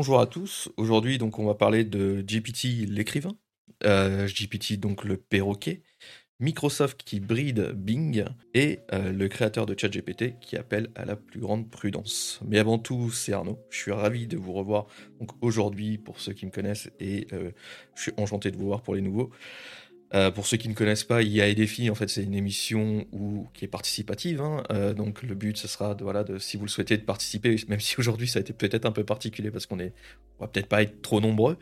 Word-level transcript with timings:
Bonjour 0.00 0.18
à 0.18 0.26
tous. 0.26 0.70
Aujourd'hui, 0.78 1.18
donc, 1.18 1.38
on 1.38 1.44
va 1.44 1.54
parler 1.54 1.84
de 1.84 2.22
GPT 2.22 2.88
l'écrivain, 2.88 3.36
euh, 3.84 4.26
GPT 4.26 4.80
donc 4.80 5.04
le 5.04 5.18
perroquet, 5.18 5.82
Microsoft 6.38 7.02
qui 7.02 7.20
bride 7.20 7.72
Bing 7.76 8.24
et 8.54 8.78
euh, 8.94 9.12
le 9.12 9.28
créateur 9.28 9.66
de 9.66 9.78
ChatGPT 9.78 10.38
qui 10.40 10.56
appelle 10.56 10.88
à 10.94 11.04
la 11.04 11.16
plus 11.16 11.38
grande 11.38 11.68
prudence. 11.68 12.40
Mais 12.46 12.58
avant 12.58 12.78
tout, 12.78 13.10
c'est 13.10 13.34
Arnaud. 13.34 13.58
Je 13.68 13.76
suis 13.76 13.92
ravi 13.92 14.26
de 14.26 14.38
vous 14.38 14.54
revoir 14.54 14.86
donc 15.18 15.32
aujourd'hui 15.42 15.98
pour 15.98 16.18
ceux 16.18 16.32
qui 16.32 16.46
me 16.46 16.50
connaissent 16.50 16.88
et 16.98 17.26
euh, 17.34 17.50
je 17.94 18.04
suis 18.04 18.12
enchanté 18.16 18.50
de 18.50 18.56
vous 18.56 18.68
voir 18.68 18.80
pour 18.80 18.94
les 18.94 19.02
nouveaux. 19.02 19.30
Euh, 20.12 20.30
pour 20.32 20.46
ceux 20.46 20.56
qui 20.56 20.68
ne 20.68 20.74
connaissent 20.74 21.04
pas, 21.04 21.22
IA 21.22 21.46
et 21.46 21.54
défis, 21.54 21.88
en 21.88 21.94
fait, 21.94 22.08
c'est 22.08 22.24
une 22.24 22.34
émission 22.34 23.06
qui 23.54 23.64
est 23.64 23.68
participative. 23.68 24.40
Hein. 24.40 24.64
Euh, 24.72 24.92
donc, 24.92 25.22
le 25.22 25.34
but, 25.34 25.56
ce 25.56 25.68
sera, 25.68 25.94
de, 25.94 26.02
voilà, 26.02 26.24
de, 26.24 26.38
si 26.38 26.56
vous 26.56 26.64
le 26.64 26.70
souhaitez, 26.70 26.96
de 26.96 27.02
participer, 27.02 27.56
même 27.68 27.80
si 27.80 27.94
aujourd'hui, 27.98 28.26
ça 28.26 28.38
a 28.38 28.42
été 28.42 28.52
peut-être 28.52 28.86
un 28.86 28.92
peu 28.92 29.04
particulier 29.04 29.50
parce 29.50 29.66
qu'on 29.66 29.78
est, 29.78 29.92
va 30.40 30.48
peut-être 30.48 30.66
pas 30.66 30.82
être 30.82 31.00
trop 31.02 31.20
nombreux. 31.20 31.58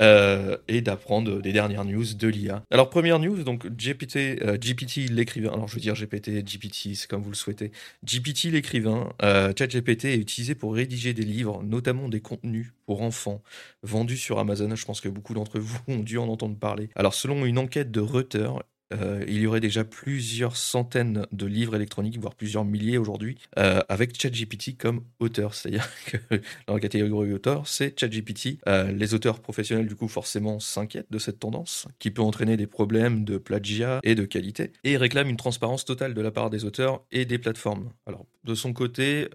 Euh, 0.00 0.56
et 0.66 0.80
d'apprendre 0.80 1.40
des 1.40 1.52
dernières 1.52 1.84
news 1.84 2.14
de 2.14 2.28
l'IA. 2.28 2.64
Alors 2.72 2.90
première 2.90 3.20
news, 3.20 3.44
donc 3.44 3.68
GPT, 3.68 4.42
euh, 4.42 4.56
GPT 4.56 5.08
l'écrivain, 5.08 5.52
alors 5.52 5.68
je 5.68 5.76
veux 5.76 5.80
dire 5.80 5.94
GPT, 5.94 6.42
GPT, 6.42 6.96
c'est 6.96 7.06
comme 7.08 7.22
vous 7.22 7.30
le 7.30 7.36
souhaitez. 7.36 7.70
GPT 8.04 8.50
l'écrivain, 8.50 9.12
euh, 9.22 9.52
ChatGPT 9.56 10.06
est 10.06 10.16
utilisé 10.16 10.56
pour 10.56 10.74
rédiger 10.74 11.12
des 11.12 11.22
livres, 11.22 11.62
notamment 11.62 12.08
des 12.08 12.20
contenus 12.20 12.72
pour 12.86 13.02
enfants, 13.02 13.40
vendus 13.84 14.16
sur 14.16 14.40
Amazon. 14.40 14.74
Je 14.74 14.84
pense 14.84 15.00
que 15.00 15.08
beaucoup 15.08 15.34
d'entre 15.34 15.60
vous 15.60 15.78
ont 15.86 16.00
dû 16.00 16.18
en 16.18 16.28
entendre 16.28 16.56
parler. 16.58 16.88
Alors 16.96 17.14
selon 17.14 17.44
une 17.44 17.58
enquête 17.58 17.92
de 17.92 18.00
Reuters, 18.00 18.64
euh, 18.92 19.24
il 19.26 19.40
y 19.40 19.46
aurait 19.46 19.60
déjà 19.60 19.84
plusieurs 19.84 20.56
centaines 20.56 21.26
de 21.32 21.46
livres 21.46 21.74
électroniques, 21.74 22.18
voire 22.18 22.34
plusieurs 22.34 22.64
milliers 22.64 22.98
aujourd'hui, 22.98 23.38
euh, 23.58 23.80
avec 23.88 24.20
ChatGPT 24.20 24.76
comme 24.76 25.02
auteur. 25.20 25.54
C'est-à-dire 25.64 25.88
que 26.06 26.18
dans 26.66 26.74
la 26.74 26.80
catégorie 26.80 27.32
auteur, 27.32 27.66
c'est 27.66 27.98
ChatGPT. 27.98 28.58
Euh, 28.68 28.92
les 28.92 29.14
auteurs 29.14 29.40
professionnels, 29.40 29.86
du 29.86 29.96
coup, 29.96 30.08
forcément 30.08 30.60
s'inquiètent 30.60 31.10
de 31.10 31.18
cette 31.18 31.38
tendance, 31.38 31.86
qui 31.98 32.10
peut 32.10 32.22
entraîner 32.22 32.56
des 32.56 32.66
problèmes 32.66 33.24
de 33.24 33.38
plagiat 33.38 34.00
et 34.02 34.14
de 34.14 34.24
qualité, 34.24 34.72
et 34.84 34.96
réclament 34.96 35.30
une 35.30 35.36
transparence 35.36 35.84
totale 35.84 36.14
de 36.14 36.20
la 36.20 36.30
part 36.30 36.50
des 36.50 36.64
auteurs 36.64 37.02
et 37.10 37.24
des 37.24 37.38
plateformes. 37.38 37.90
Alors, 38.06 38.26
de 38.44 38.54
son 38.54 38.74
côté, 38.74 39.28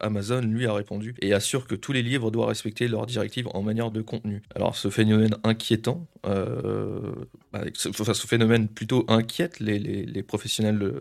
Amazon, 0.00 0.40
lui, 0.40 0.66
a 0.66 0.72
répondu 0.72 1.14
et 1.20 1.34
assure 1.34 1.66
que 1.66 1.74
tous 1.74 1.92
les 1.92 2.02
livres 2.02 2.30
doivent 2.30 2.48
respecter 2.48 2.88
leurs 2.88 3.04
directives 3.04 3.48
en 3.52 3.62
manière 3.62 3.90
de 3.90 4.00
contenu. 4.00 4.40
Alors, 4.54 4.76
ce 4.76 4.88
phénomène 4.88 5.36
inquiétant, 5.44 6.06
bah, 7.54 7.62
ce, 7.74 7.92
ce 7.92 8.26
phénomène 8.26 8.66
plutôt 8.66 9.04
inquiète 9.06 9.60
les, 9.60 9.78
les, 9.78 10.22
professionnels 10.24 10.76
de, 10.76 11.00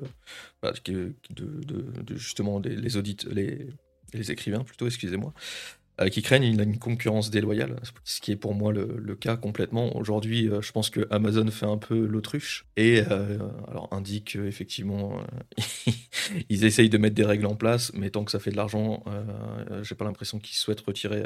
bah, 0.62 0.72
de, 0.86 1.16
de, 1.32 2.16
justement 2.16 2.60
les, 2.60 2.96
audits, 2.96 3.18
les, 3.32 3.70
les 4.14 4.32
écrivains 4.32 4.64
plutôt, 4.64 4.86
excusez-moi, 4.86 5.34
qui 6.12 6.22
craignent 6.22 6.44
une, 6.44 6.62
une, 6.62 6.80
concurrence 6.80 7.30
déloyale, 7.30 7.76
ce 8.04 8.20
qui 8.20 8.32
est 8.32 8.36
pour 8.36 8.56
moi 8.56 8.74
le, 8.74 9.16
cas 9.16 9.38
complètement. 9.38 9.96
Aujourd'hui, 9.96 10.50
euh, 10.50 10.62
je 10.62 10.72
pense 10.72 10.90
que 10.90 11.08
Amazon 11.12 11.46
fait 11.52 11.68
un 11.68 11.78
peu 11.78 12.06
l'autruche 12.06 12.66
et 12.78 13.04
euh, 13.12 13.38
alors 13.68 13.88
indique 13.92 14.36
effectivement 14.36 15.22
ils 16.50 16.66
essayent 16.66 16.90
de 16.90 16.98
mettre 16.98 17.16
des 17.16 17.26
règles 17.26 17.46
en 17.46 17.56
place, 17.56 17.92
mais 17.94 18.10
tant 18.10 18.24
que 18.24 18.32
ça 18.32 18.40
fait 18.40 18.52
de 18.52 18.58
l'argent, 18.58 19.04
j'ai 19.84 19.96
pas 19.96 20.06
l'impression 20.06 20.40
qu'ils 20.40 20.58
souhaitent 20.58 20.82
retirer, 20.82 21.24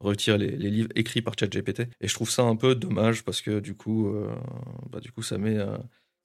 retirer 0.00 0.38
les, 0.38 0.50
les, 0.50 0.70
livres 0.70 0.90
écrits 0.94 1.22
par 1.22 1.34
ChatGPT. 1.38 1.80
Et 2.00 2.08
je 2.08 2.14
trouve 2.14 2.30
ça 2.30 2.42
un 2.42 2.56
peu 2.56 2.74
dommage 2.74 3.24
parce 3.24 3.42
que 3.42 3.60
du 3.60 3.74
coup, 3.74 4.14
bah, 4.90 5.00
du 5.00 5.10
coup, 5.10 5.22
ça 5.22 5.38
met 5.38 5.58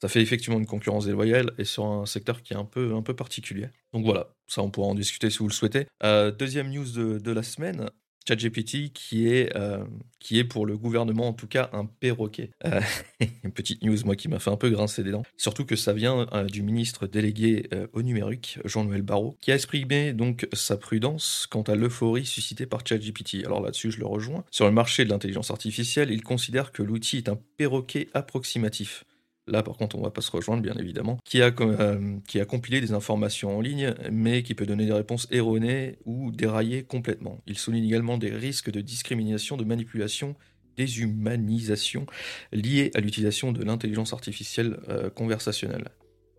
ça 0.03 0.09
fait 0.09 0.19
effectivement 0.19 0.59
une 0.59 0.65
concurrence 0.65 1.05
déloyale 1.05 1.53
et 1.57 1.63
sur 1.63 1.85
un 1.85 2.05
secteur 2.05 2.41
qui 2.41 2.51
est 2.51 2.57
un 2.57 2.65
peu, 2.65 3.01
particulier. 3.15 3.69
Donc 3.93 4.03
voilà, 4.03 4.27
ça 4.47 4.61
on 4.61 4.69
pourra 4.69 4.89
en 4.89 4.95
discuter 4.95 5.29
si 5.29 5.37
vous 5.37 5.47
le 5.47 5.53
souhaitez. 5.53 5.87
Euh, 6.03 6.29
deuxième 6.29 6.69
news 6.69 7.19
de, 7.19 7.31
la 7.31 7.41
semaine, 7.41 7.89
ChatGPT 8.27 8.91
qui 8.91 9.29
est, 9.29 9.55
euh, 9.55 9.81
qui 10.19 10.39
est 10.39 10.43
pour 10.43 10.65
le 10.65 10.77
gouvernement 10.77 11.29
en 11.29 11.33
tout 11.33 11.47
cas 11.47 11.69
un 11.71 11.85
perroquet. 11.85 12.51
Euh, 12.65 12.81
petite 13.55 13.81
news 13.81 13.95
moi 14.03 14.17
qui 14.17 14.27
m'a 14.27 14.39
fait 14.39 14.49
un 14.49 14.57
peu 14.57 14.69
grincer 14.69 15.05
des 15.05 15.11
dents. 15.11 15.23
Surtout 15.37 15.63
que 15.63 15.77
ça 15.77 15.93
vient 15.93 16.27
du 16.51 16.63
ministre 16.63 17.07
délégué 17.07 17.69
au 17.93 18.01
numérique, 18.01 18.59
Jean-Noël 18.65 19.03
Barrot, 19.03 19.37
qui 19.39 19.53
a 19.53 19.55
exprimé 19.55 20.11
donc 20.11 20.49
sa 20.51 20.75
prudence 20.75 21.47
quant 21.49 21.61
à 21.61 21.75
l'euphorie 21.75 22.25
suscitée 22.25 22.65
par 22.65 22.85
ChatGPT. 22.85 23.45
Alors 23.45 23.61
là-dessus 23.61 23.91
je 23.91 23.99
le 23.99 24.05
rejoins. 24.05 24.43
Sur 24.51 24.65
le 24.65 24.73
marché 24.73 25.05
de 25.05 25.09
l'intelligence 25.11 25.49
artificielle, 25.49 26.11
il 26.11 26.23
considère 26.23 26.73
que 26.73 26.83
l'outil 26.83 27.19
est 27.19 27.29
un 27.29 27.39
perroquet 27.55 28.09
approximatif. 28.13 29.05
Là, 29.45 29.61
par 29.61 29.75
contre, 29.75 29.97
on 29.97 29.99
ne 29.99 30.05
va 30.05 30.11
pas 30.11 30.21
se 30.21 30.31
rejoindre, 30.31 30.61
bien 30.61 30.75
évidemment, 30.75 31.17
qui 31.25 31.41
a, 31.41 31.53
euh, 31.59 32.17
qui 32.27 32.39
a 32.39 32.45
compilé 32.45 32.79
des 32.79 32.93
informations 32.93 33.57
en 33.57 33.61
ligne, 33.61 33.93
mais 34.09 34.41
qui 34.41 34.55
peut 34.55 34.65
donner 34.65 34.85
des 34.85 34.93
réponses 34.93 35.27
erronées 35.31 35.97
ou 36.05 36.31
dérailler 36.31 36.83
complètement. 36.83 37.41
Il 37.45 37.57
souligne 37.57 37.83
également 37.83 38.17
des 38.17 38.31
risques 38.31 38.71
de 38.71 38.79
discrimination, 38.79 39.57
de 39.57 39.65
manipulation, 39.65 40.35
déshumanisation 40.77 42.05
liés 42.53 42.91
à 42.95 43.01
l'utilisation 43.01 43.51
de 43.51 43.63
l'intelligence 43.63 44.13
artificielle 44.13 44.79
euh, 44.87 45.09
conversationnelle. 45.09 45.89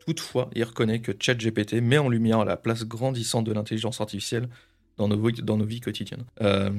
Toutefois, 0.06 0.50
il 0.54 0.64
reconnaît 0.64 1.00
que 1.00 1.12
ChatGPT 1.18 1.74
met 1.74 1.98
en 1.98 2.08
lumière 2.08 2.44
la 2.44 2.56
place 2.56 2.84
grandissante 2.84 3.44
de 3.44 3.52
l'intelligence 3.52 4.00
artificielle 4.00 4.48
dans 4.96 5.08
nos, 5.08 5.64
vies 5.66 5.80
quotidiennes. 5.80 6.24
Euh, 6.40 6.70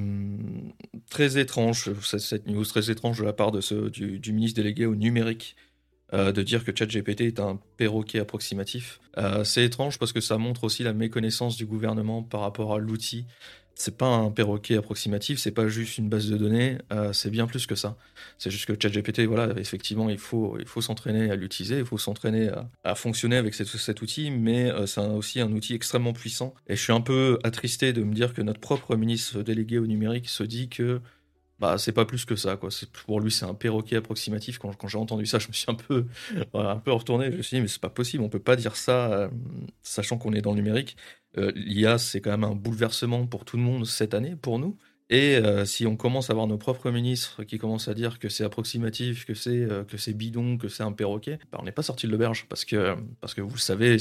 très 1.10 1.38
étrange, 1.38 1.92
cette 2.00 2.46
news 2.46 2.64
très 2.64 2.90
étrange 2.90 3.18
de 3.18 3.24
la 3.24 3.32
part 3.32 3.52
de 3.52 3.88
du 3.90 4.32
ministre 4.32 4.56
délégué 4.56 4.86
au 4.86 4.94
numérique 4.94 5.54
euh, 6.14 6.30
de 6.30 6.42
dire 6.42 6.64
que 6.64 6.70
ChatGPT 6.72 7.22
est 7.22 7.40
un 7.40 7.58
perroquet 7.76 8.20
approximatif. 8.20 9.00
Euh, 9.18 9.42
c'est 9.42 9.64
étrange 9.64 9.98
parce 9.98 10.12
que 10.12 10.20
ça 10.20 10.38
montre 10.38 10.62
aussi 10.62 10.84
la 10.84 10.92
méconnaissance 10.92 11.56
du 11.56 11.66
gouvernement 11.66 12.22
par 12.22 12.42
rapport 12.42 12.74
à 12.74 12.78
l'outil. 12.78 13.26
C'est 13.74 13.98
pas 13.98 14.06
un 14.06 14.30
perroquet 14.30 14.76
approximatif, 14.76 15.38
c'est 15.40 15.50
pas 15.50 15.66
juste 15.66 15.98
une 15.98 16.08
base 16.08 16.30
de 16.30 16.36
données, 16.38 16.78
euh, 16.92 17.12
c'est 17.12 17.28
bien 17.28 17.46
plus 17.46 17.66
que 17.66 17.74
ça. 17.74 17.96
C'est 18.38 18.50
juste 18.50 18.66
que 18.66 18.72
ChatGPT, 18.80 19.22
voilà, 19.22 19.52
effectivement, 19.58 20.08
il 20.08 20.16
faut, 20.16 20.56
il 20.60 20.66
faut 20.66 20.80
s'entraîner 20.80 21.28
à 21.30 21.34
l'utiliser, 21.34 21.80
il 21.80 21.84
faut 21.84 21.98
s'entraîner 21.98 22.50
à, 22.84 22.94
fonctionner 22.94 23.36
avec 23.36 23.54
cet 23.54 24.00
outil, 24.00 24.30
mais 24.30 24.72
c'est 24.86 25.00
aussi 25.00 25.40
un 25.40 25.52
outil 25.52 25.74
extrêmement 25.74 26.14
puissant. 26.14 26.54
Et 26.68 26.76
je 26.76 26.82
suis 26.82 26.92
un 26.92 27.02
peu 27.02 27.38
attristé 27.42 27.92
de 27.92 28.02
me 28.02 28.14
dire 28.14 28.32
que 28.32 28.40
notre 28.40 28.60
propre 28.60 28.96
ministre 28.96 29.42
délégué 29.42 29.78
au 29.78 29.86
numérique 29.86 30.28
se 30.28 30.44
dit 30.44 30.70
que 30.70 31.02
bah 31.58 31.78
c'est 31.78 31.92
pas 31.92 32.04
plus 32.04 32.24
que 32.24 32.36
ça 32.36 32.56
quoi. 32.56 32.70
Pour 33.06 33.20
lui 33.20 33.30
c'est 33.30 33.44
un 33.46 33.54
perroquet 33.54 33.96
approximatif. 33.96 34.58
Quand, 34.58 34.74
quand 34.76 34.88
j'ai 34.88 34.98
entendu 34.98 35.26
ça 35.26 35.38
je 35.38 35.48
me 35.48 35.52
suis 35.52 35.70
un 35.70 35.74
peu 35.74 36.06
un 36.54 36.76
peu 36.78 36.92
retourné. 36.92 37.30
Je 37.32 37.38
me 37.38 37.42
suis 37.42 37.56
dit 37.56 37.60
mais 37.62 37.68
c'est 37.68 37.80
pas 37.80 37.90
possible. 37.90 38.22
On 38.24 38.28
peut 38.28 38.38
pas 38.38 38.56
dire 38.56 38.76
ça 38.76 39.12
euh, 39.12 39.28
sachant 39.82 40.18
qu'on 40.18 40.32
est 40.32 40.42
dans 40.42 40.52
le 40.52 40.56
numérique. 40.56 40.96
Euh, 41.38 41.52
l'IA 41.54 41.98
c'est 41.98 42.20
quand 42.20 42.30
même 42.30 42.44
un 42.44 42.54
bouleversement 42.54 43.26
pour 43.26 43.44
tout 43.44 43.56
le 43.56 43.62
monde 43.62 43.86
cette 43.86 44.14
année 44.14 44.36
pour 44.36 44.58
nous 44.58 44.76
et 45.08 45.36
euh, 45.36 45.64
si 45.64 45.86
on 45.86 45.96
commence 45.96 46.30
à 46.30 46.32
avoir 46.32 46.46
nos 46.46 46.58
propres 46.58 46.90
ministres 46.90 47.44
qui 47.44 47.58
commencent 47.58 47.88
à 47.88 47.94
dire 47.94 48.18
que 48.18 48.28
c'est 48.28 48.44
approximatif, 48.44 49.24
que 49.24 49.34
c'est 49.34 49.62
euh, 49.62 49.84
bidon, 50.08 50.58
que 50.58 50.68
c'est 50.68 50.82
un 50.82 50.92
perroquet, 50.92 51.38
bah, 51.52 51.58
on 51.60 51.64
n'est 51.64 51.72
pas 51.72 51.82
sorti 51.82 52.06
de 52.06 52.12
l'auberge 52.12 52.46
parce 52.48 52.64
que 52.64 52.96
parce 53.20 53.34
que 53.34 53.40
vous 53.40 53.54
le 53.54 53.60
savez, 53.60 53.96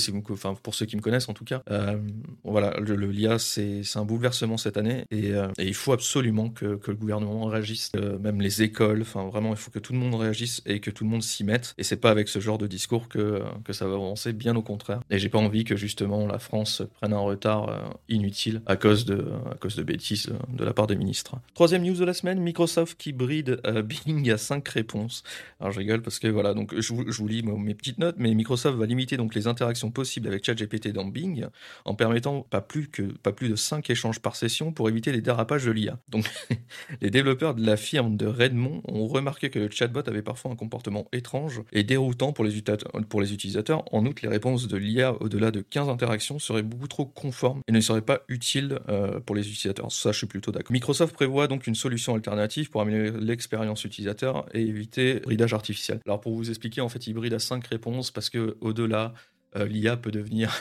pour 0.63 0.75
ceux 0.75 0.85
qui 0.85 0.95
me 0.95 1.01
connaissent 1.01 1.29
en 1.29 1.33
tout 1.33 1.45
cas, 1.45 1.61
euh, 1.69 1.97
voilà, 2.43 2.79
le, 2.79 2.95
l'IA 2.95 3.37
c'est 3.37 3.83
un 3.95 4.05
bouleversement 4.05 4.57
cette 4.57 4.77
année 4.77 5.05
et, 5.11 5.31
et 5.57 5.67
il 5.67 5.73
faut 5.75 5.93
absolument 5.93 6.49
que, 6.49 6.75
que 6.75 6.91
le 6.91 6.97
gouvernement 6.97 7.45
réagisse, 7.45 7.91
même 8.21 8.41
les 8.41 8.63
écoles, 8.63 9.01
enfin 9.01 9.25
vraiment 9.25 9.51
il 9.51 9.57
faut 9.57 9.71
que 9.71 9.79
tout 9.79 9.93
le 9.93 9.99
monde 9.99 10.15
réagisse 10.15 10.61
et 10.65 10.79
que 10.79 10.89
tout 10.89 11.03
le 11.03 11.09
monde 11.09 11.23
s'y 11.23 11.43
mette. 11.43 11.75
Et 11.77 11.83
c'est 11.83 11.97
pas 11.97 12.09
avec 12.09 12.27
ce 12.27 12.39
genre 12.39 12.57
de 12.57 12.67
discours 12.67 13.09
que 13.09 13.43
que 13.63 13.73
ça 13.73 13.87
va 13.87 13.95
avancer, 13.95 14.33
bien 14.33 14.55
au 14.55 14.61
contraire. 14.61 15.01
Et 15.09 15.19
j'ai 15.19 15.29
pas 15.29 15.37
envie 15.37 15.63
que 15.63 15.75
justement 15.75 16.25
la 16.25 16.39
France 16.39 16.81
prenne 16.95 17.13
un 17.13 17.19
retard 17.19 17.95
inutile 18.09 18.61
à 18.65 18.75
cause 18.75 19.05
de 19.05 19.25
à 19.51 19.55
cause 19.55 19.75
de 19.75 19.83
bêtises 19.83 20.31
de 20.49 20.63
la 20.63 20.73
part 20.73 20.87
des 20.87 20.94
ministre. 20.97 21.39
Troisième 21.53 21.83
news 21.83 21.95
de 21.95 22.05
la 22.05 22.13
semaine, 22.13 22.39
Microsoft 22.39 22.97
qui 22.97 23.13
bride 23.13 23.61
euh, 23.65 23.81
Bing 24.05 24.29
à 24.31 24.37
5 24.37 24.67
réponses. 24.67 25.23
Alors 25.59 25.71
je 25.71 25.79
rigole 25.79 26.01
parce 26.01 26.19
que 26.19 26.27
voilà, 26.27 26.53
donc 26.53 26.73
je 26.79 26.93
vous, 26.93 27.27
lis 27.27 27.43
mes 27.43 27.75
petites 27.75 27.99
notes, 27.99 28.15
mais 28.17 28.33
Microsoft 28.33 28.77
va 28.77 28.85
limiter 28.85 29.17
donc 29.17 29.35
les 29.35 29.47
interactions 29.47 29.91
possibles 29.91 30.27
avec 30.27 30.45
ChatGPT 30.45 30.89
dans 30.89 31.05
Bing 31.05 31.47
en 31.85 31.95
permettant 31.95 32.41
pas 32.41 32.61
plus, 32.61 32.87
que, 32.87 33.03
pas 33.03 33.31
plus 33.31 33.49
de 33.49 33.55
5 33.55 33.89
échanges 33.89 34.19
par 34.19 34.35
session 34.35 34.71
pour 34.71 34.89
éviter 34.89 35.11
les 35.11 35.21
dérapages 35.21 35.65
de 35.65 35.71
l'IA. 35.71 35.99
Donc 36.09 36.29
les 37.01 37.09
développeurs 37.09 37.55
de 37.55 37.65
la 37.65 37.77
firme 37.77 38.17
de 38.17 38.25
Redmond 38.25 38.81
ont 38.87 39.07
remarqué 39.07 39.49
que 39.49 39.59
le 39.59 39.69
chatbot 39.69 40.07
avait 40.07 40.21
parfois 40.21 40.51
un 40.51 40.55
comportement 40.55 41.07
étrange 41.11 41.61
et 41.71 41.83
déroutant 41.83 42.33
pour 42.33 42.43
les, 42.43 42.61
pour 43.09 43.21
les 43.21 43.33
utilisateurs. 43.33 43.83
En 43.91 44.05
outre, 44.05 44.21
les 44.23 44.29
réponses 44.29 44.67
de 44.67 44.77
l'IA 44.77 45.15
au-delà 45.21 45.51
de 45.51 45.61
15 45.61 45.89
interactions 45.89 46.39
seraient 46.39 46.63
beaucoup 46.63 46.87
trop 46.87 47.05
conformes 47.05 47.61
et 47.67 47.71
ne 47.71 47.81
seraient 47.81 48.01
pas 48.01 48.21
utiles 48.27 48.79
euh, 48.89 49.19
pour 49.19 49.35
les 49.35 49.47
utilisateurs. 49.49 49.91
Ça, 49.91 50.11
je 50.11 50.17
suis 50.17 50.27
plutôt 50.27 50.51
d'accord. 50.51 50.71
Microsoft 50.85 51.15
prévoit 51.15 51.47
donc 51.47 51.65
une 51.65 51.73
solution 51.73 52.13
alternative 52.13 52.69
pour 52.69 52.79
améliorer 52.79 53.19
l'expérience 53.19 53.83
utilisateur 53.85 54.45
et 54.53 54.61
éviter 54.61 55.19
bridage 55.19 55.51
artificiel. 55.51 55.99
Alors 56.05 56.21
pour 56.21 56.35
vous 56.35 56.49
expliquer, 56.49 56.79
en 56.79 56.89
fait, 56.89 57.07
il 57.07 57.15
bride 57.15 57.33
à 57.33 57.39
5 57.39 57.65
réponses 57.65 58.11
parce 58.11 58.29
que 58.29 58.55
au-delà, 58.61 59.15
euh, 59.55 59.65
l'IA 59.65 59.97
peut 59.97 60.11
devenir 60.11 60.53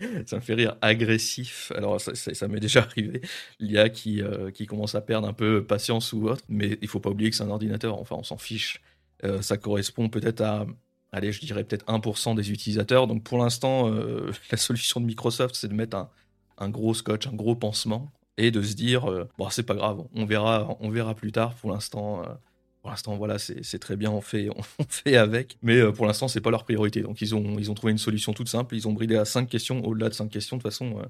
ça 0.26 0.34
me 0.34 0.40
fait 0.40 0.54
rire, 0.54 0.76
agressif. 0.80 1.70
Alors, 1.76 2.00
ça, 2.00 2.48
m'est 2.48 2.58
déjà 2.58 2.80
arrivé. 2.80 3.20
L'IA 3.60 3.88
qui, 3.88 4.20
euh, 4.20 4.50
qui 4.50 4.66
commence 4.66 4.96
à 4.96 5.00
perdre 5.00 5.28
un 5.28 5.32
peu 5.32 5.64
patience 5.64 6.12
ou 6.12 6.26
autre, 6.26 6.42
mais 6.48 6.76
il 6.82 6.88
faut 6.88 6.98
pas 6.98 7.10
oublier 7.10 7.30
que 7.30 7.36
c'est 7.36 7.44
un 7.44 7.50
ordinateur. 7.50 8.00
Enfin, 8.00 8.16
on 8.18 8.24
s'en 8.24 8.38
fiche. 8.38 8.82
Euh, 9.22 9.42
ça 9.42 9.58
correspond 9.58 10.08
peut-être 10.08 10.40
à, 10.40 10.66
allez, 11.12 11.30
je 11.30 11.40
dirais 11.40 11.62
peut-être 11.62 11.86
1% 11.86 12.34
des 12.34 12.50
utilisateurs. 12.50 13.06
Donc, 13.06 13.22
pour 13.22 13.38
l'instant, 13.38 13.88
la 14.50 14.56
solution 14.56 15.00
de 15.00 15.06
Microsoft, 15.06 15.54
c'est 15.54 15.68
de 15.68 15.74
mettre 15.74 16.08
un, 16.58 16.68
gros 16.68 16.94
scotch, 16.94 17.28
un 17.28 17.34
gros 17.34 17.54
pansement 17.54 18.10
et 18.38 18.50
de 18.50 18.62
se 18.62 18.74
dire 18.74 19.04
bon 19.36 19.50
c'est 19.50 19.64
pas 19.64 19.74
grave, 19.74 20.02
on 20.14 20.24
verra, 20.24 20.76
on 20.80 20.88
verra 20.88 21.14
plus 21.14 21.32
tard. 21.32 21.54
Pour 21.54 21.70
l'instant, 21.70 22.22
pour 22.80 22.90
l'instant, 22.90 23.16
voilà, 23.16 23.38
c'est 23.38 23.78
très 23.78 23.96
bien, 23.96 24.10
on 24.10 24.20
fait, 24.20 24.48
on 24.78 24.84
fait 24.88 25.16
avec. 25.16 25.58
Mais 25.62 25.92
pour 25.92 26.06
l'instant, 26.06 26.28
c'est 26.28 26.40
pas 26.40 26.50
leur 26.50 26.64
priorité. 26.64 27.02
Donc, 27.02 27.20
ils 27.20 27.34
ont, 27.34 27.58
ils 27.58 27.70
ont 27.70 27.74
trouvé 27.74 27.90
une 27.90 27.98
solution 27.98 28.32
toute 28.32 28.48
simple. 28.48 28.74
Ils 28.76 28.88
ont 28.88 28.92
bridé 28.92 29.16
à 29.16 29.24
5 29.24 29.48
questions. 29.48 29.84
Au-delà 29.84 30.08
de 30.08 30.14
5 30.14 30.30
questions, 30.30 30.56
de 30.56 30.62
façon, 30.62 31.02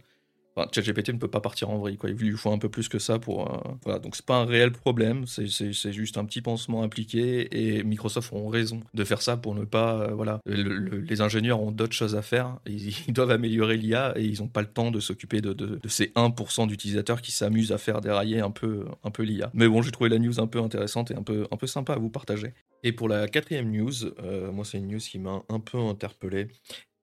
Enfin, 0.59 0.69
ChatGPT 0.75 1.11
ne 1.11 1.19
peut 1.19 1.29
pas 1.29 1.41
partir 1.41 1.71
en 1.71 1.79
vrille, 1.79 1.97
quoi. 1.97 2.11
Il 2.11 2.17
lui 2.17 2.37
faut 2.37 2.51
un 2.51 2.59
peu 2.59 2.69
plus 2.69 2.89
que 2.89 2.99
ça 2.99 3.19
pour. 3.19 3.49
Euh, 3.49 3.75
voilà, 3.85 4.01
donc 4.01 4.17
c'est 4.17 4.27
pas 4.27 4.39
un 4.39 4.45
réel 4.45 4.73
problème, 4.73 5.25
c'est 5.27 5.93
juste 5.93 6.19
un 6.19 6.25
petit 6.25 6.41
pansement 6.41 6.83
impliqué 6.83 7.49
et 7.53 7.85
Microsoft 7.85 8.33
ont 8.33 8.49
raison 8.49 8.81
de 8.93 9.05
faire 9.05 9.23
ça 9.23 9.37
pour 9.37 9.55
ne 9.55 9.65
pas. 9.65 10.01
Euh, 10.01 10.15
voilà, 10.15 10.41
les 10.47 11.21
ingénieurs 11.21 11.63
ont 11.63 11.71
d'autres 11.71 11.93
choses 11.93 12.17
à 12.17 12.23
faire, 12.23 12.59
ils, 12.67 13.13
doivent 13.13 13.31
améliorer 13.31 13.77
l'IA 13.77 14.15
et 14.17 14.25
ils 14.25 14.41
n'ont 14.41 14.49
pas 14.49 14.63
le 14.63 14.67
temps 14.67 14.91
de 14.91 15.01
s'occuper 15.01 15.41
de, 15.41 15.53
de, 15.53 15.79
ces 15.89 16.07
1% 16.17 16.67
d'utilisateurs 16.67 17.23
qui 17.23 17.31
s'amusent 17.31 17.73
à 17.73 17.79
faire 17.79 18.01
dérailler 18.01 18.41
un 18.41 18.51
peu, 18.51 18.87
un 19.05 19.11
peu 19.11 19.23
l'IA. 19.23 19.51
Mais 19.55 19.69
bon, 19.69 19.83
j'ai 19.83 19.93
trouvé 19.93 20.11
la 20.11 20.19
news 20.19 20.41
un 20.41 20.47
peu 20.47 20.61
intéressante 20.61 21.11
et 21.11 21.15
un 21.15 21.23
peu, 21.23 21.47
un 21.51 21.57
peu 21.57 21.67
sympa 21.67 21.95
à 21.95 21.99
vous 21.99 22.11
partager. 22.11 22.53
Et 22.83 22.93
pour 22.93 23.09
la 23.09 23.29
quatrième 23.29 23.71
news, 23.71 24.05
euh, 24.23 24.51
moi 24.53 24.65
c'est 24.65 24.79
une 24.79 24.89
news 24.89 24.99
qui 24.99 25.19
m'a 25.19 25.43
un 25.49 25.61
peu 25.61 25.79
interpellé. 25.79 26.49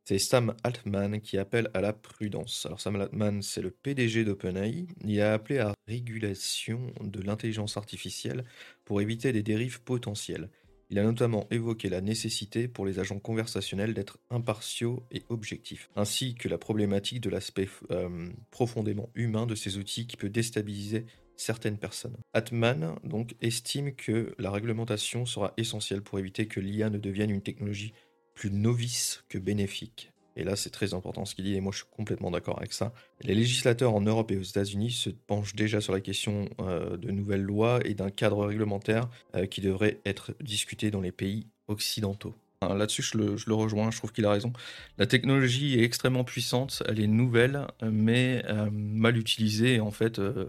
C'est 0.07 0.19
Sam 0.19 0.55
Altman 0.63 1.19
qui 1.19 1.39
appelle 1.39 1.71
à 1.73 1.81
la 1.81 1.91
prudence. 1.91 2.67
Alors 2.67 2.79
Sam 2.79 2.95
Altman, 2.97 3.41
c'est 3.41 3.63
le 3.63 3.71
PDG 3.71 4.23
d'OpenAI. 4.23 4.85
Il 5.03 5.19
a 5.19 5.33
appelé 5.33 5.57
à 5.57 5.73
régulation 5.87 6.93
de 7.01 7.21
l'intelligence 7.23 7.75
artificielle 7.75 8.43
pour 8.85 9.01
éviter 9.01 9.31
des 9.31 9.41
dérives 9.41 9.81
potentielles. 9.81 10.51
Il 10.91 10.99
a 10.99 11.03
notamment 11.03 11.47
évoqué 11.49 11.89
la 11.89 12.01
nécessité 12.01 12.67
pour 12.67 12.85
les 12.85 12.99
agents 12.99 13.17
conversationnels 13.17 13.95
d'être 13.95 14.19
impartiaux 14.29 15.03
et 15.11 15.23
objectifs, 15.29 15.89
ainsi 15.95 16.35
que 16.35 16.47
la 16.47 16.59
problématique 16.59 17.21
de 17.21 17.31
l'aspect 17.31 17.67
euh, 17.89 18.29
profondément 18.51 19.09
humain 19.15 19.47
de 19.47 19.55
ces 19.55 19.79
outils 19.79 20.05
qui 20.05 20.17
peut 20.17 20.29
déstabiliser 20.29 21.07
certaines 21.35 21.77
personnes. 21.77 22.15
Altman 22.33 22.95
donc 23.03 23.35
estime 23.41 23.95
que 23.95 24.35
la 24.37 24.51
réglementation 24.51 25.25
sera 25.25 25.53
essentielle 25.57 26.03
pour 26.03 26.19
éviter 26.19 26.47
que 26.47 26.59
l'IA 26.59 26.91
ne 26.91 26.99
devienne 26.99 27.31
une 27.31 27.41
technologie 27.41 27.93
plus 28.35 28.51
novice 28.51 29.23
que 29.29 29.39
bénéfique. 29.39 30.11
Et 30.37 30.43
là, 30.43 30.55
c'est 30.55 30.69
très 30.69 30.93
important 30.93 31.23
ce 31.23 31.33
qu'il 31.33 31.45
dit, 31.45 31.55
et 31.55 31.61
moi 31.61 31.71
je 31.71 31.77
suis 31.77 31.87
complètement 31.95 32.29
d'accord 32.29 32.57
avec 32.57 32.73
ça. 32.73 32.93
Les 33.21 33.33
législateurs 33.33 33.93
en 33.95 34.01
Europe 34.01 34.31
et 34.31 34.37
aux 34.37 34.43
États-Unis 34.43 34.91
se 34.91 35.09
penchent 35.09 35.55
déjà 35.55 35.79
sur 35.79 35.93
la 35.93 36.01
question 36.01 36.49
euh, 36.59 36.97
de 36.97 37.09
nouvelles 37.09 37.41
lois 37.41 37.79
et 37.85 37.93
d'un 37.93 38.09
cadre 38.09 38.45
réglementaire 38.45 39.09
euh, 39.35 39.45
qui 39.45 39.61
devrait 39.61 40.01
être 40.05 40.35
discuté 40.41 40.91
dans 40.91 41.01
les 41.01 41.13
pays 41.13 41.47
occidentaux. 41.67 42.35
Là-dessus, 42.73 43.01
je 43.01 43.17
le, 43.17 43.53
rejoins, 43.53 43.91
je 43.91 43.97
trouve 43.97 44.11
qu'il 44.11 44.25
a 44.25 44.31
raison. 44.31 44.53
La 44.97 45.05
technologie 45.05 45.79
est 45.79 45.83
extrêmement 45.83 46.23
puissante, 46.23 46.83
elle 46.87 46.99
est 46.99 47.07
nouvelle, 47.07 47.67
mais 47.83 48.43
euh, 48.47 48.69
mal 48.71 49.17
utilisée, 49.17 49.79
en 49.79 49.91
fait, 49.91 50.19
euh, 50.19 50.45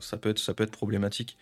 ça, 0.00 0.16
peut 0.16 0.30
être, 0.30 0.38
ça 0.38 0.54
peut 0.54 0.64
être 0.64 0.72
problématique. 0.72 1.36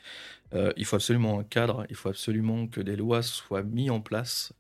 Euh, 0.55 0.73
il 0.77 0.85
faut 0.85 0.97
absolument 0.97 1.41
un 1.41 1.45
cadre, 1.45 1.87
il 1.91 1.97
faut 1.97 2.11
absolument 2.11 2.67
que 2.67 2.81
des 2.81 2.97
lois 2.97 3.23
soient 3.23 3.63
mises 3.63 3.91
en 3.91 4.01
place 4.01 4.53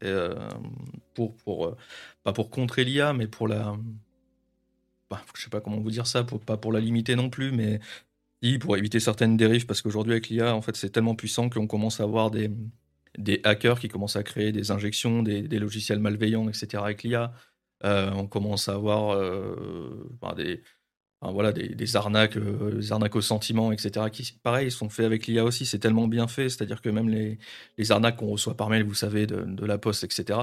pour, 1.15 1.37
pour 1.37 1.77
pas 2.23 2.33
pour 2.33 2.50
contrer 2.50 2.85
l'IA, 2.85 3.12
mais 3.12 3.27
pour 3.27 3.49
la. 3.49 3.77
Bah, 5.11 5.23
je 5.37 5.43
sais 5.43 5.50
pas 5.50 5.61
comment 5.61 5.79
vous 5.79 5.91
dire 5.91 6.07
ça, 6.07 6.25
pour, 6.25 6.41
pas 6.41 6.57
pour 6.57 6.73
la 6.73 6.81
limiter 6.81 7.15
non 7.15 7.31
plus, 7.31 7.53
mais 7.53 7.79
pour 8.61 8.77
éviter 8.77 9.00
certaines 9.00 9.37
dérives, 9.37 9.67
parce 9.67 9.83
qu'aujourd'hui, 9.83 10.12
avec 10.12 10.29
l'IA, 10.29 10.55
en 10.55 10.62
fait, 10.62 10.77
c'est 10.77 10.91
tellement 10.91 11.15
puissant 11.15 11.49
qu'on 11.49 11.67
commence 11.67 12.00
à 12.00 12.05
avoir 12.05 12.31
des 12.31 12.50
des 13.19 13.40
hackers 13.44 13.78
qui 13.78 13.88
commencent 13.88 14.16
à 14.16 14.22
créer 14.22 14.52
des 14.52 14.70
injections, 14.70 15.22
des, 15.22 15.58
logiciels 15.58 15.99
malveillants, 15.99 16.49
etc. 16.49 16.82
avec 16.82 17.02
l'IA. 17.02 17.32
Euh, 17.84 18.11
on 18.12 18.26
commence 18.26 18.69
à 18.69 18.75
avoir 18.75 19.14
euh, 19.14 20.08
des, 20.37 20.62
voilà, 21.20 21.52
des, 21.52 21.96
arnaques, 21.96 22.37
euh, 22.37 22.78
des 22.78 22.93
arnaques 22.93 23.16
au 23.16 23.20
sentiment, 23.20 23.72
etc. 23.72 24.06
qui, 24.11 24.32
pareil, 24.43 24.70
sont 24.70 24.88
faits 24.88 25.06
avec 25.06 25.26
l'IA 25.26 25.44
aussi. 25.44 25.66
C'est 25.66 25.78
tellement 25.78 26.08
bien 26.08 26.28
fait, 26.28 26.49
c'est-à-dire 26.49 26.81
que 26.81 26.88
même 26.88 27.08
les, 27.08 27.93
arnaques 27.93 28.16
qu'on 28.16 28.28
reçoit 28.28 28.56
par 28.56 28.70
mail, 28.70 28.84
vous 28.84 28.94
savez, 28.94 29.26
de 29.26 29.66
la 29.66 29.78
poste, 29.78 30.05
etc. 30.05 30.38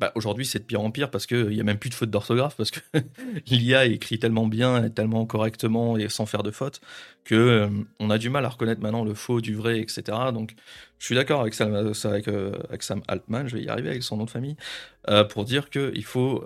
Bah, 0.00 0.12
aujourd'hui, 0.14 0.46
c'est 0.46 0.60
de 0.60 0.64
pire 0.64 0.80
en 0.80 0.90
pire 0.90 1.10
parce 1.10 1.26
qu'il 1.26 1.50
n'y 1.50 1.60
a 1.60 1.62
même 1.62 1.76
plus 1.76 1.90
de 1.90 1.94
faute 1.94 2.10
d'orthographe, 2.10 2.56
parce 2.56 2.70
que 2.70 2.80
l'IA 3.48 3.84
écrit 3.84 4.18
tellement 4.18 4.46
bien, 4.46 4.82
et 4.84 4.90
tellement 4.90 5.26
correctement 5.26 5.98
et 5.98 6.08
sans 6.08 6.24
faire 6.24 6.42
de 6.42 6.50
faute, 6.50 6.80
que 7.24 7.34
euh, 7.34 7.68
on 7.98 8.08
a 8.08 8.16
du 8.16 8.30
mal 8.30 8.46
à 8.46 8.48
reconnaître 8.48 8.80
maintenant 8.80 9.04
le 9.04 9.12
faux 9.12 9.42
du 9.42 9.54
vrai, 9.54 9.78
etc. 9.78 10.02
Donc, 10.32 10.54
je 10.98 11.04
suis 11.04 11.14
d'accord 11.14 11.42
avec, 11.42 11.52
Sam, 11.52 11.74
avec, 11.74 12.28
euh, 12.28 12.58
avec 12.70 12.82
Sam 12.82 13.02
Altman, 13.08 13.46
je 13.46 13.58
vais 13.58 13.62
y 13.62 13.68
arriver 13.68 13.90
avec 13.90 14.02
son 14.02 14.16
nom 14.16 14.24
de 14.24 14.30
famille, 14.30 14.56
euh, 15.10 15.22
pour 15.24 15.44
dire 15.44 15.68
qu'il 15.68 16.04
faut 16.04 16.44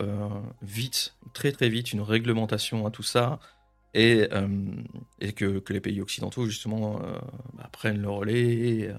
vite, 0.61 1.15
très 1.33 1.53
très 1.53 1.69
vite, 1.69 1.93
une 1.93 2.01
réglementation 2.01 2.87
à 2.87 2.91
tout 2.91 3.05
ça, 3.05 3.39
et, 3.95 4.27
et 5.25 5.33
que, 5.33 5.63
les 5.71 5.81
pays 5.81 6.01
occidentaux, 6.01 6.47
justement, 6.47 7.01
bah, 7.55 7.69
prennent 7.73 8.01
le 8.01 8.11
relais 8.11 8.93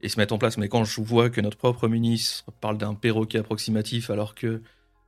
et 0.00 0.08
se 0.08 0.18
mettre 0.18 0.34
en 0.34 0.38
place. 0.38 0.58
Mais 0.58 0.68
quand 0.68 0.84
je 0.84 1.00
vois 1.00 1.30
que 1.30 1.40
notre 1.40 1.56
propre 1.56 1.88
ministre 1.88 2.44
parle 2.60 2.78
d'un 2.78 2.94
perroquet 2.94 3.38
approximatif 3.38 4.10
alors 4.10 4.34
que 4.34 4.62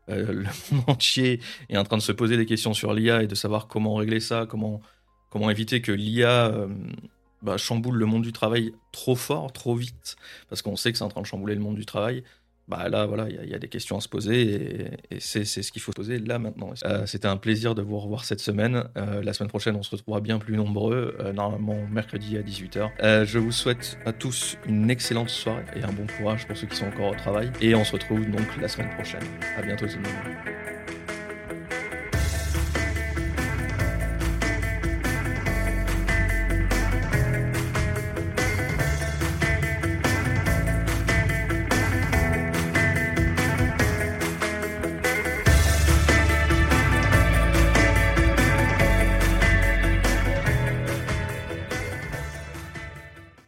euh, 0.09 0.33
le 0.33 0.47
monde 0.73 0.85
entier 0.87 1.41
est 1.69 1.77
en 1.77 1.85
train 1.85 1.97
de 1.97 2.03
se 2.03 2.13
poser 2.13 2.37
des 2.37 2.47
questions 2.47 2.75
sur 2.75 2.95
l'IA 2.95 3.23
et 3.23 3.27
de 3.27 3.35
savoir 3.35 3.67
comment 3.67 3.95
régler 3.95 4.21
ça, 4.21 4.47
comment, 4.49 4.81
comment 5.31 5.51
éviter 5.51 5.81
que 5.81 5.93
l'IA 5.93 6.47
euh, 6.47 6.69
bah, 7.43 7.57
chamboule 7.57 7.97
le 7.97 8.07
monde 8.07 8.23
du 8.23 8.33
travail 8.33 8.73
trop 8.93 9.17
fort, 9.17 9.53
trop 9.53 9.75
vite, 9.75 10.17
parce 10.49 10.63
qu'on 10.63 10.77
sait 10.77 10.93
que 10.93 10.99
c'est 10.99 11.05
en 11.05 11.09
train 11.09 11.23
de 11.23 11.27
chambouler 11.27 11.55
le 11.55 11.61
monde 11.61 11.77
du 11.77 11.87
travail 11.87 12.25
bah 12.69 12.89
là, 12.89 13.07
voilà, 13.07 13.29
il 13.29 13.49
y, 13.49 13.55
a 13.55 13.59
des 13.59 13.69
questions 13.69 13.97
à 13.97 14.01
se 14.01 14.09
poser 14.09 14.91
et, 15.11 15.21
c'est 15.21 15.45
ce 15.45 15.71
qu'il 15.71 15.81
faut 15.81 15.93
se 15.93 15.97
poser 15.97 16.19
là 16.19 16.39
maintenant. 16.39 16.71
Euh, 16.85 17.07
c'était 17.07 17.29
un 17.29 17.37
plaisir 17.37 17.75
de 17.75 17.83
vous 17.83 17.99
revoir 17.99 18.25
cette 18.25 18.41
semaine. 18.41 18.85
Euh, 18.97 19.23
la 19.23 19.33
semaine 19.33 19.49
prochaine, 19.49 19.77
on 19.77 19.83
se 19.83 19.91
retrouvera 19.91 20.21
bien 20.21 20.39
plus 20.39 20.57
nombreux, 20.57 21.17
euh, 21.21 21.33
normalement 21.33 21.79
mercredi 21.91 22.37
à 22.37 22.43
18h. 22.43 23.25
je 23.25 23.39
vous 23.39 23.53
souhaite 23.53 23.99
à 24.05 24.13
tous 24.13 24.57
une 24.67 24.91
excellente 24.91 25.29
soirée 25.29 25.65
et 25.77 25.85
un 25.85 25.93
bon 25.93 26.07
courage 26.19 26.47
pour 26.47 26.57
ceux 26.57 26.67
qui 26.67 26.77
sont 26.77 26.87
encore 26.87 27.13
au 27.13 27.15
travail. 27.15 27.51
Et 27.61 27.75
on 27.75 27.85
se 27.85 27.93
retrouve 27.93 28.29
donc 28.31 28.47
la 28.61 28.69
semaine 28.69 28.91
prochaine. 28.91 29.23
À 29.57 29.63
bientôt 29.63 29.87
tout 29.87 29.97
le 29.97 30.03
monde. 30.03 30.75